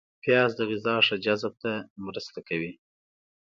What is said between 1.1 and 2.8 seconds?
جذب ته مرسته کوي